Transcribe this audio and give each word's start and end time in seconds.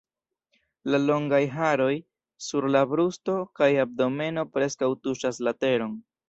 La 0.93 0.99
longaj 1.01 1.41
haroj 1.55 1.91
sur 2.45 2.67
la 2.77 2.81
brusto 2.95 3.37
kaj 3.61 3.69
abdomeno 3.85 4.47
preskaŭ 4.57 4.91
tuŝas 5.05 5.43
la 5.49 5.55
teron. 5.67 5.97